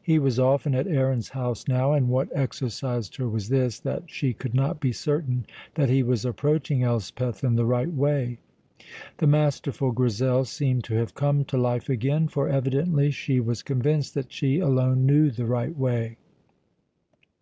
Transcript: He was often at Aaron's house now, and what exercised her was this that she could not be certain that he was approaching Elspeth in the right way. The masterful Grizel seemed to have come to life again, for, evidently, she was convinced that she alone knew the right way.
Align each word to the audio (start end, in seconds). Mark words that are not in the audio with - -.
He 0.00 0.18
was 0.18 0.38
often 0.40 0.74
at 0.74 0.86
Aaron's 0.86 1.28
house 1.28 1.68
now, 1.68 1.92
and 1.92 2.08
what 2.08 2.34
exercised 2.34 3.16
her 3.16 3.28
was 3.28 3.50
this 3.50 3.78
that 3.80 4.04
she 4.06 4.32
could 4.32 4.54
not 4.54 4.80
be 4.80 4.92
certain 4.92 5.44
that 5.74 5.90
he 5.90 6.02
was 6.02 6.24
approaching 6.24 6.82
Elspeth 6.82 7.44
in 7.44 7.56
the 7.56 7.66
right 7.66 7.92
way. 7.92 8.38
The 9.18 9.26
masterful 9.26 9.92
Grizel 9.92 10.46
seemed 10.46 10.84
to 10.84 10.94
have 10.94 11.12
come 11.14 11.44
to 11.44 11.58
life 11.58 11.90
again, 11.90 12.28
for, 12.28 12.48
evidently, 12.48 13.10
she 13.10 13.40
was 13.40 13.62
convinced 13.62 14.14
that 14.14 14.32
she 14.32 14.58
alone 14.58 15.04
knew 15.04 15.30
the 15.30 15.44
right 15.44 15.76
way. 15.76 16.16